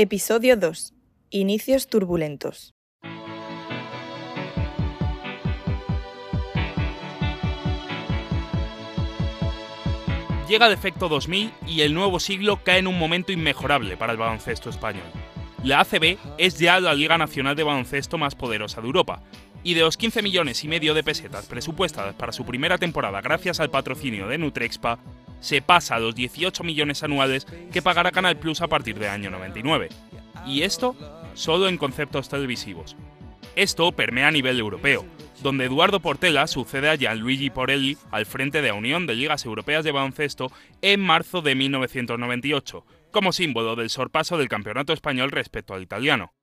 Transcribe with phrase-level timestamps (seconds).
[0.00, 0.94] Episodio 2.
[1.30, 2.72] Inicios turbulentos.
[10.48, 14.18] Llega el efecto 2000 y el nuevo siglo cae en un momento inmejorable para el
[14.18, 15.02] baloncesto español.
[15.64, 19.24] La ACB es ya la Liga Nacional de Baloncesto más poderosa de Europa,
[19.64, 23.58] y de los 15 millones y medio de pesetas presupuestadas para su primera temporada gracias
[23.58, 25.00] al patrocinio de Nutrexpa,
[25.40, 29.30] se pasa a los 18 millones anuales que pagará Canal Plus a partir del año
[29.30, 29.88] 99.
[30.46, 30.96] Y esto
[31.34, 32.96] solo en conceptos televisivos.
[33.56, 35.04] Esto permea a nivel europeo,
[35.42, 39.84] donde Eduardo Portela sucede a Gianluigi Porelli al frente de la Unión de Ligas Europeas
[39.84, 45.82] de Baloncesto en marzo de 1998, como símbolo del sorpaso del campeonato español respecto al
[45.82, 46.34] italiano.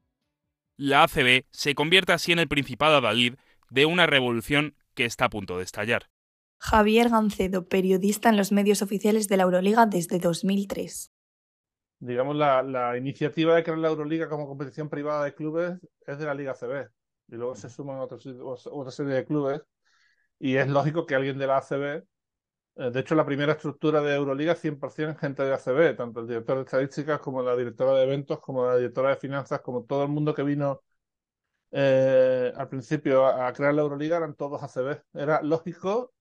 [0.77, 3.35] La ACB se convierte así en el principado adalid
[3.69, 6.09] de una revolución que está a punto de estallar.
[6.57, 11.11] Javier Gancedo, periodista en los medios oficiales de la Euroliga desde 2003.
[11.99, 16.25] Digamos, la, la iniciativa de crear la Euroliga como competición privada de clubes es de
[16.25, 16.89] la Liga ACB
[17.29, 18.25] y luego se suman otros,
[18.65, 19.61] otra serie de clubes
[20.39, 22.03] y es lógico que alguien de la ACB,
[22.75, 26.27] eh, de hecho la primera estructura de Euroliga es 100% gente de ACB, tanto el
[26.27, 30.03] director de estadísticas como la directora de eventos, como la directora de finanzas, como todo
[30.03, 30.81] el mundo que vino
[31.71, 35.01] eh, al principio a, crear la Euroliga eran todos ACB.
[35.13, 36.13] Era lógico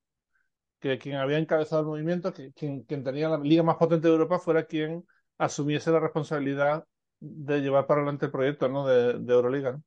[0.84, 4.38] que quien había encabezado el movimiento, que quien, tenía la liga más potente de Europa
[4.38, 5.06] fuera quien
[5.38, 6.84] asumiese la responsabilidad
[7.20, 8.86] de llevar para adelante el proyecto ¿no?
[8.86, 9.80] de, Euroliga.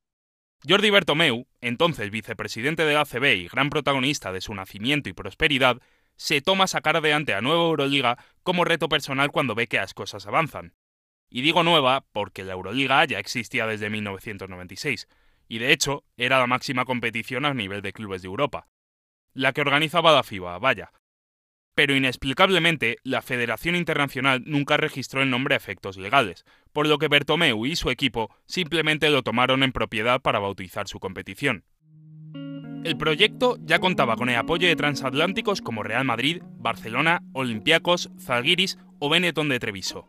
[0.67, 5.77] Jordi Bertomeu, entonces vicepresidente de la ACB y gran protagonista de su nacimiento y prosperidad,
[6.15, 10.25] se toma sacar adelante a Nueva Euroliga como reto personal cuando ve que las cosas
[10.25, 10.73] avanzan.
[11.29, 15.07] Y digo nueva porque la Euroliga ya existía desde 1996,
[15.47, 18.67] y de hecho era la máxima competición a nivel de clubes de Europa.
[19.37, 20.91] La que organizaba la FIBA, vaya,
[21.75, 26.43] pero inexplicablemente la Federación Internacional nunca registró el nombre a efectos legales,
[26.73, 30.99] por lo que Bertomeu y su equipo simplemente lo tomaron en propiedad para bautizar su
[30.99, 31.65] competición.
[32.83, 38.79] El proyecto ya contaba con el apoyo de transatlánticos como Real Madrid, Barcelona, Olympiacos, Zalgiris
[38.97, 40.07] o Benetton de Treviso.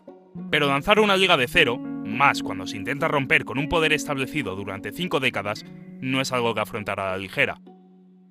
[0.50, 4.56] Pero lanzar una liga de cero, más cuando se intenta romper con un poder establecido
[4.56, 5.66] durante cinco décadas,
[6.00, 7.60] no es algo que afrontar a la ligera.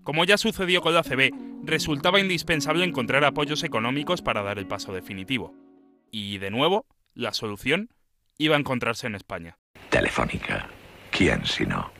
[0.08, 1.34] Como ya sucedió con la CB,
[1.66, 5.54] resultaba indispensable encontrar apoyos económicos para dar el paso definitivo.
[6.12, 7.90] Y, de nuevo, la solución
[8.38, 9.58] iba a encontrarse en España.
[9.90, 10.70] Telefónica.
[11.12, 11.92] ¿Quién si no?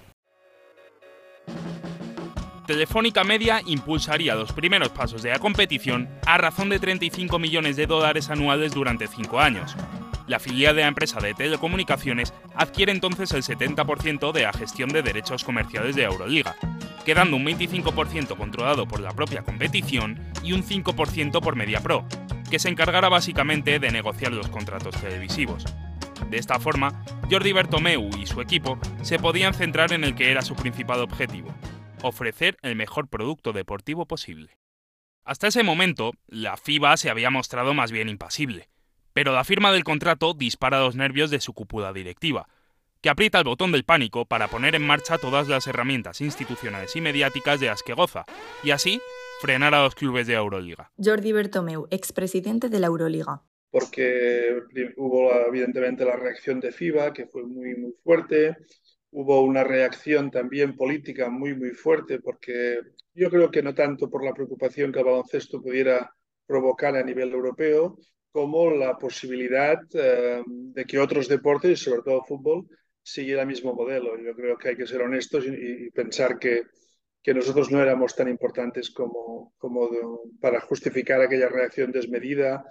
[2.66, 7.88] Telefónica Media impulsaría los primeros pasos de la competición a razón de 35 millones de
[7.88, 9.76] dólares anuales durante cinco años.
[10.28, 15.02] La filial de la empresa de telecomunicaciones adquiere entonces el 70% de la gestión de
[15.02, 16.56] derechos comerciales de Euroliga,
[17.08, 22.06] quedando un 25% controlado por la propia competición y un 5% por MediaPro,
[22.52, 25.64] que se encargará básicamente de negociar los contratos televisivos.
[26.30, 30.42] De esta forma, Jordi Bertomeu y su equipo se podían centrar en el que era
[30.42, 31.56] su principal objetivo,
[32.02, 34.58] ofrecer el mejor producto deportivo posible.
[35.24, 38.68] Hasta ese momento, la FIBA se había mostrado más bien impasible,
[39.14, 42.50] pero la firma del contrato dispara los nervios de su cúpula directiva,
[43.02, 47.02] que aprieta el botón del pánico para poner en marcha todas las herramientas institucionales y
[47.02, 48.26] mediáticas de las que goza,
[48.64, 49.00] y así
[49.42, 50.92] frenar a los clubes de Euroliga.
[50.98, 53.42] Jordi Bertomeu, expresidente de la Euroliga.
[53.70, 54.62] Porque
[54.96, 58.58] hubo evidentemente la reacción de FIBA, que fue muy, muy fuerte.
[59.12, 62.80] Hubo una reacción también política muy, muy fuerte, porque
[63.14, 66.12] yo creo que no tanto por la preocupación que el baloncesto pudiera
[66.46, 67.98] provocar a nivel europeo,
[68.32, 72.68] como la posibilidad eh, de que otros deportes, sobre todo fútbol,
[73.08, 74.20] sigue el mismo modelo.
[74.20, 76.64] Yo creo que hay que ser honestos y, pensar que,
[77.24, 79.90] que, nosotros no éramos tan importantes como, como
[80.42, 82.66] para justificar aquella reacción desmedida.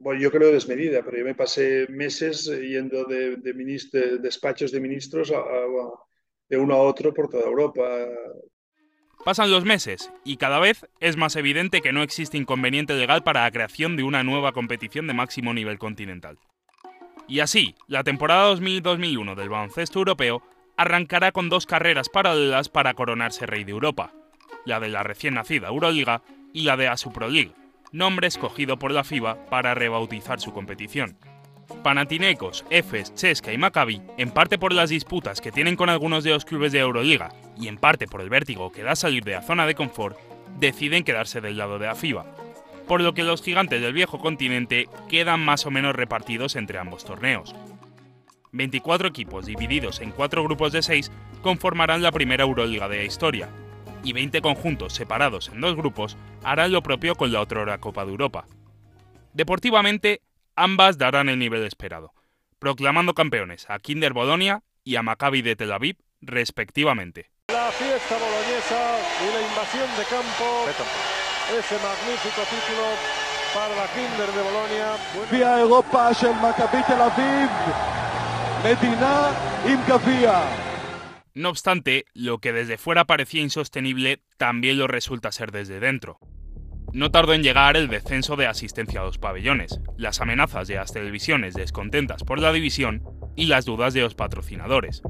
[0.00, 5.32] Bueno, yo creo desmedida, pero yo me pasé meses yendo de, de, despachos de ministros
[6.48, 8.08] de uno a otro por toda Europa.
[9.24, 13.42] Pasan los meses y cada vez es más evidente que no existe inconveniente legal para
[13.42, 16.38] la creación de una nueva competición de máximo nivel continental.
[17.28, 20.42] Y así, la temporada 2000-2001 del baloncesto europeo
[20.76, 24.12] arrancará con dos carreras paralelas para coronarse rey de Europa,
[24.64, 26.22] la de la recién nacida Euroliga
[26.52, 27.52] y la de Asupro League,
[27.92, 31.16] nombre escogido por la FIBA para rebautizar su competición.
[31.82, 36.30] Panathinaikos, Efes, Chesca y Maccabi, en parte por las disputas que tienen con algunos de
[36.30, 39.42] los clubes de Euroliga y en parte por el vértigo que da salir de la
[39.42, 40.18] zona de confort,
[40.58, 42.26] deciden quedarse del lado de la FIBA,
[42.86, 47.04] por lo que los gigantes del viejo continente quedan más o menos repartidos entre ambos
[47.04, 47.54] torneos.
[48.52, 51.10] 24 equipos divididos en 4 grupos de 6
[51.42, 53.48] conformarán la primera Euroliga de la historia,
[54.04, 58.10] y 20 conjuntos separados en dos grupos harán lo propio con la otra Copa de
[58.10, 58.46] Europa.
[59.32, 60.20] Deportivamente,
[60.56, 62.12] ambas darán el nivel esperado,
[62.58, 67.30] proclamando campeones a Kinder Bolonia y a Maccabi de Tel Aviv, respectivamente.
[67.48, 70.64] La fiesta boloñesa y la invasión de campo,
[71.59, 72.85] ese magnífico título
[73.53, 74.89] para la Kinder de Bolonia.
[75.27, 77.49] גביע אירופה של מכבי תל אביב,
[78.65, 79.31] מדינה
[79.65, 80.41] עם גביע.
[81.35, 86.19] No obstante, lo que desde fuera parecía insostenible también lo resulta ser desde dentro.
[86.93, 90.93] No tardó en llegar el descenso de asistencia a los pabellones, las amenazas de las
[90.93, 93.03] televisiones descontentas por la división
[93.35, 95.03] y las dudas de los patrocinadores.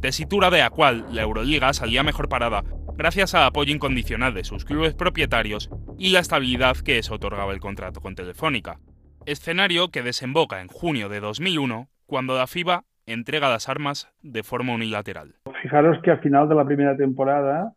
[0.00, 2.64] Tesitura de la cual la Euroliga salía mejor parada
[2.97, 7.59] gracias al apoyo incondicional de sus clubes propietarios y la estabilidad que eso otorgaba el
[7.59, 8.79] contrato con Telefónica.
[9.25, 14.73] Escenario que desemboca en junio de 2001, cuando la FIBA entrega las armas de forma
[14.73, 15.35] unilateral.
[15.61, 17.73] Fijaros que al final de la primera temporada,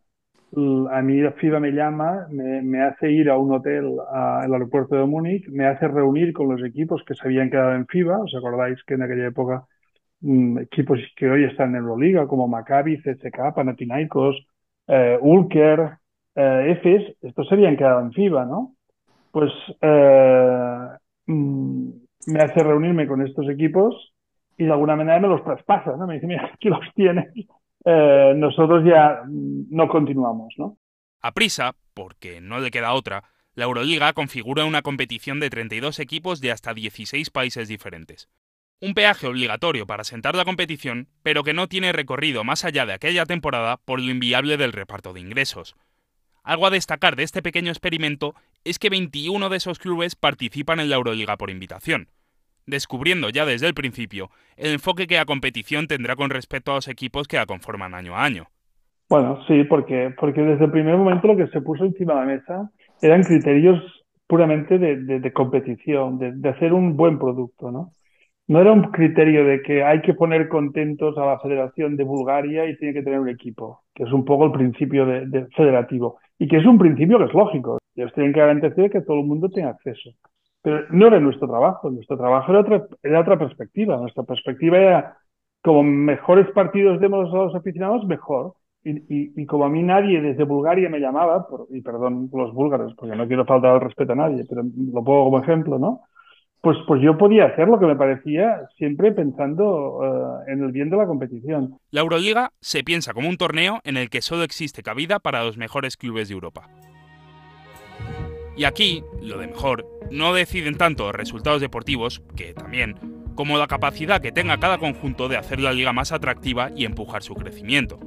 [0.91, 5.05] a mí la FIBA me llama, me, hace ir a un hotel al aeropuerto de
[5.05, 8.19] Múnich, me hace reunir con los equipos que se habían quedado en FIBA.
[8.19, 9.65] ¿Os acordáis que en aquella época
[10.21, 14.35] mmm, equipos que hoy están en Euroliga, como Maccabi, CSK, Panathinaikos,
[14.89, 15.97] eh, Ulker,
[16.35, 18.75] eh, EFES, estos se habían quedado en FIBA, ¿no?
[19.31, 19.51] Pues
[19.81, 20.87] eh,
[21.27, 21.89] mmm,
[22.27, 24.13] me hace reunirme con estos equipos
[24.57, 26.07] y de alguna manera me los traspasa, ¿no?
[26.07, 27.27] Me dice, mira, aquí los tienes,
[27.85, 30.77] eh, nosotros ya no continuamos, ¿no?
[31.21, 36.41] A prisa, porque no le queda otra, la Euroliga configura una competición de 32 equipos
[36.41, 38.29] de hasta 16 países diferentes.
[38.81, 42.93] Un peaje obligatorio para sentar la competición, pero que no tiene recorrido más allá de
[42.93, 45.75] aquella temporada por lo inviable del reparto de ingresos.
[46.43, 50.89] Algo a destacar de este pequeño experimento es que 21 de esos clubes participan en
[50.89, 52.07] la Euroliga por invitación,
[52.67, 56.87] descubriendo ya desde el principio el enfoque que la competición tendrá con respecto a los
[56.87, 58.47] equipos que la conforman año a año.
[59.09, 62.25] Bueno, sí, porque, porque desde el primer momento lo que se puso encima de la
[62.25, 62.71] mesa
[63.01, 63.81] eran criterios
[64.25, 67.91] puramente de, de, de competición, de, de, hacer un buen producto, ¿no?
[68.49, 72.67] No era un criterio de que hay que poner contentos a la Federación de Bulgaria
[72.67, 76.47] y tiene que tener un equipo, que es un poco el principio de, federativo, y
[76.47, 77.77] que es un principio que es lógico.
[77.95, 80.09] Ellos tienen que garantizar que todo el mundo tenga acceso.
[80.63, 82.51] Pero no era nuestro trabajo, nuestro trabajo
[83.03, 83.97] era otra, perspectiva.
[83.97, 85.17] Nuestra perspectiva era,
[85.61, 88.55] como mejores partidos demos a los aficionados, mejor.
[88.83, 93.15] Y, como a mí nadie desde Bulgaria me llamaba, por, y perdón los búlgaros, porque
[93.15, 96.01] no quiero faltar el respeto a nadie, pero lo pongo como ejemplo, ¿no?
[96.61, 100.89] Pues, pues yo podía hacer lo que me parecía, siempre pensando uh, en el bien
[100.89, 101.79] de la competición.
[101.89, 105.57] La Euroliga se piensa como un torneo en el que solo existe cabida para los
[105.57, 106.67] mejores clubes de Europa.
[108.57, 112.95] Y aquí, lo de mejor, no deciden tanto resultados deportivos, que también,
[113.35, 117.23] como la capacidad que tenga cada conjunto de hacer la liga más atractiva y empujar
[117.23, 117.99] su crecimiento.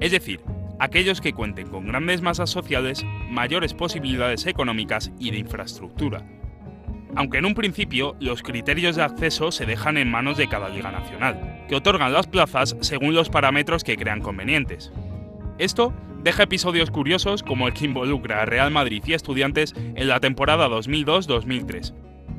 [0.00, 0.40] Es decir,
[0.80, 6.24] aquellos que cuenten con grandes masas sociales, mayores posibilidades económicas y de infraestructura.
[7.16, 10.92] Aunque en un principio los criterios de acceso se dejan en manos de cada liga
[10.92, 14.92] nacional, que otorgan las plazas según los parámetros que crean convenientes.
[15.58, 20.20] Esto deja episodios curiosos como el que involucra a Real Madrid y Estudiantes en la
[20.20, 21.94] temporada 2002-2003.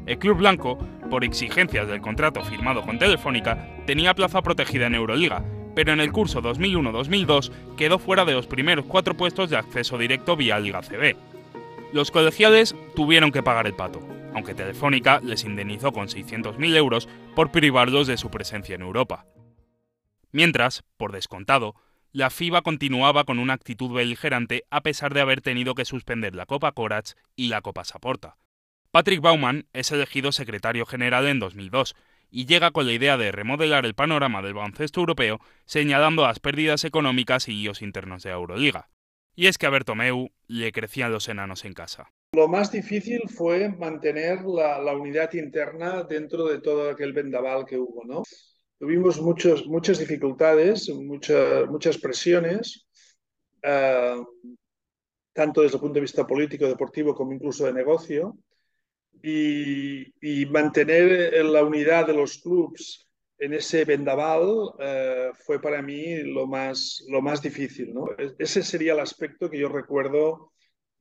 [0.06, 0.78] El club blanco,
[1.10, 5.44] por exigencias del contrato firmado con Telefónica, tenía plaza protegida en Euroliga,
[5.74, 10.36] pero en el curso 2001-2002 quedó fuera de los primeros cuatro puestos de acceso directo
[10.36, 11.16] vía Liga CB.
[11.94, 14.02] Los colegiales tuvieron que pagar el pato,
[14.38, 19.26] aunque Telefónica les indemnizó con 600.000 euros por privarlos de su presencia en Europa.
[20.32, 21.74] Mientras, por descontado,
[22.12, 26.46] la FIBA continuaba con una actitud beligerante a pesar de haber tenido que suspender la
[26.46, 28.38] Copa Corach y la Copa Saporta.
[28.92, 31.96] Patrick Baumann es elegido secretario general en 2002
[32.30, 36.84] y llega con la idea de remodelar el panorama del baloncesto europeo, señalando las pérdidas
[36.84, 38.90] económicas y líos internos de Euroliga.
[39.36, 42.12] Y es que a Bertomeu le crecían los enanos en casa.
[42.38, 47.80] Lo más difícil fue mantener la, la, unidad interna dentro de todo aquel vendaval que
[47.80, 48.22] hubo, ¿no?
[48.78, 52.86] Tuvimos muchos, muchas dificultades, mucha, muchas presiones,
[53.64, 54.24] uh,
[55.34, 58.38] tanto desde el punto de vista político, deportivo, como incluso de negocio,
[59.24, 66.22] y, y mantener la unidad de los clubes en ese vendaval uh, fue para mí
[66.22, 68.10] lo más, lo más difícil, ¿no?
[68.38, 70.52] Ese sería el aspecto que yo recuerdo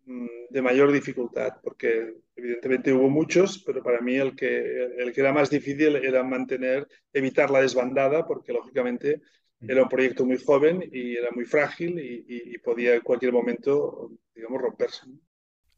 [0.07, 5.33] de mayor dificultad, porque evidentemente hubo muchos, pero para mí el que, el que era
[5.33, 9.21] más difícil era mantener, evitar la desbandada, porque lógicamente
[9.61, 13.33] era un proyecto muy joven y era muy frágil y, y, y podía en cualquier
[13.33, 15.07] momento, digamos, romperse.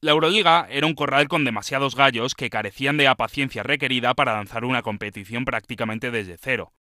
[0.01, 4.35] La Euroliga era un corral con demasiados gallos que carecían de la paciencia requerida para
[4.35, 6.73] lanzar una competición prácticamente desde cero.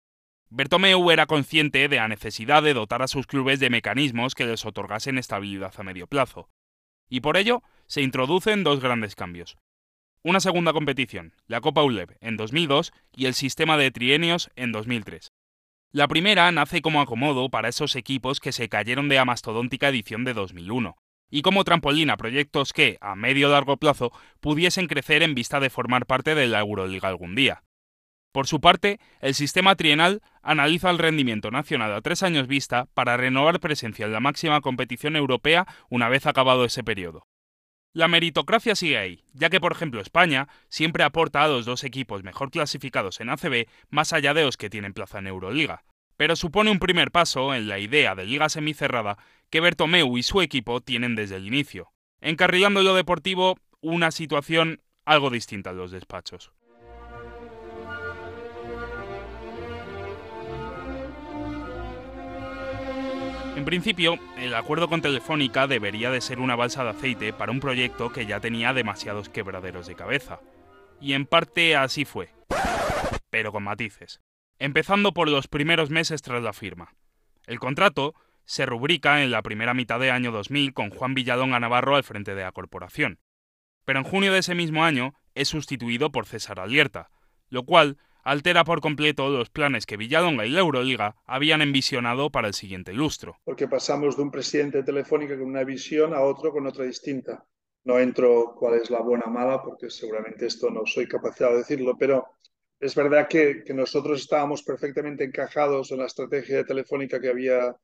[0.50, 4.64] Bertomeu era consciente de la necesidad de dotar a sus clubes de mecanismos que les
[4.64, 6.48] otorgasen estabilidad a medio plazo
[7.08, 9.56] y por ello se introducen dos grandes cambios.
[10.22, 15.32] una segunda competición, la Copa ULEB, en 2002 y el sistema de trienios en 2003.
[15.90, 20.24] La primera nace como acomodo para esos equipos que se cayeron de la mastodóntica edición
[20.24, 20.96] de 2001,
[21.30, 25.70] y como trampolín a proyectos que, a medio largo plazo, pudiesen crecer en vista de
[25.70, 27.62] formar parte de la Euroliga algún día.
[28.32, 33.16] Por su parte, el sistema trienal analiza el rendimiento nacional a tres años vista para
[33.16, 37.26] renovar presencia en la máxima competición europea una vez acabado ese periodo.
[37.94, 42.22] La meritocracia sigue ahí, ya que por ejemplo España siempre aporta a los dos equipos
[42.22, 45.84] mejor clasificados en ACB más allá de los que tienen plaza en Euroliga.
[46.16, 49.16] Pero supone un primer paso en la idea de liga semicerrada
[49.50, 55.30] que Bertomeu y su equipo tienen desde el inicio, encarrilando lo deportivo una situación algo
[55.30, 56.52] distinta en los despachos.
[63.58, 67.58] En principio, el acuerdo con Telefónica debería de ser una balsa de aceite para un
[67.58, 70.38] proyecto que ya tenía demasiados quebraderos de cabeza.
[71.00, 72.30] Y en parte así fue.
[73.30, 74.20] Pero con matices.
[74.60, 76.94] Empezando por los primeros meses tras la firma.
[77.48, 81.96] El contrato se rubrica en la primera mitad de año 2000 con Juan Villalonga Navarro
[81.96, 83.18] al frente de la corporación.
[83.84, 87.10] Pero en junio de ese mismo año es sustituido por César Alierta,
[87.48, 92.48] lo cual altera por completo los planes que Villalonga y la Euroliga habían envisionado para
[92.48, 93.38] el siguiente lustro.
[93.44, 97.44] Porque pasamos de un presidente de Telefónica con una visión a otro con otra distinta.
[97.84, 101.58] No entro cuál es la buena o mala, porque seguramente esto no soy capacitado de
[101.58, 102.26] decirlo, pero
[102.80, 107.74] es verdad que, nosotros estábamos perfectamente encajados en la estrategia Telefónica que había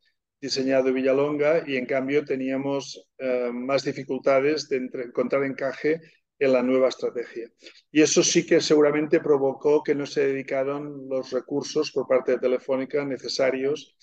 [0.41, 6.01] diseñado Villalonga y en cambio teníamos eh, más dificultades de encontrar encaje
[6.39, 7.51] en la nueva estrategia.
[7.91, 12.39] Y eso sí que seguramente provocó que no se dedicaron los recursos por parte de
[12.39, 13.97] Telefónica necesarios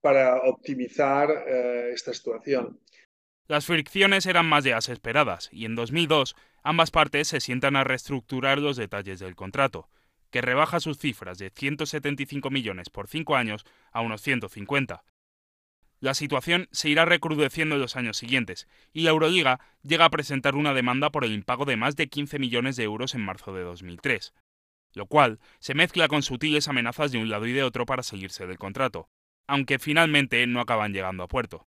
[0.00, 2.80] para optimizar eh, esta situación.
[3.46, 7.84] Las fricciones eran más de las esperadas y en 2002 ambas partes se sientan a
[7.84, 9.90] reestructurar los detalles del contrato,
[10.30, 15.04] que rebaja sus cifras de 175 millones por cinco años a unos 150,
[16.04, 20.54] la situación se irá recrudeciendo en los años siguientes, y la Euroliga llega a presentar
[20.54, 23.62] una demanda por el impago de más de 15 millones de euros en marzo de
[23.62, 24.34] 2003,
[24.92, 28.46] lo cual se mezcla con sutiles amenazas de un lado y de otro para seguirse
[28.46, 29.08] del contrato,
[29.46, 31.66] aunque finalmente no acaban llegando a puerto.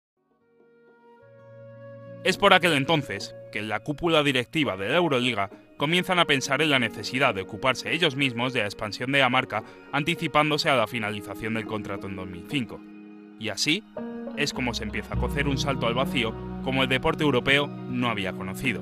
[2.24, 6.64] Es por aquel entonces que en la cúpula directiva de la Euroliga comienzan a pensar
[6.64, 10.76] en la necesidad de ocuparse ellos mismos de la expansión de la marca anticipándose a
[10.76, 12.82] la finalización del contrato en 2005.
[13.40, 13.84] Y así,
[14.38, 18.10] es como se empieza a cocer un salto al vacío como el deporte europeo no
[18.10, 18.82] había conocido.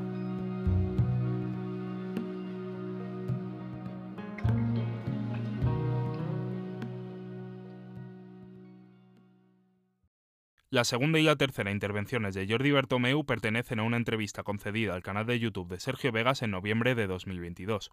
[10.73, 15.03] La segunda y la tercera intervenciones de Jordi Bertomeu pertenecen a una entrevista concedida al
[15.03, 17.91] canal de YouTube de Sergio Vegas en noviembre de 2022.